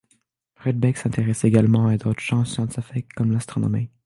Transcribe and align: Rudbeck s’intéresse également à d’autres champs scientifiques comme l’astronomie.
Rudbeck 0.65 0.97
s’intéresse 0.97 1.43
également 1.43 1.85
à 1.85 1.95
d’autres 1.95 2.21
champs 2.21 2.43
scientifiques 2.43 3.13
comme 3.13 3.31
l’astronomie. 3.33 3.91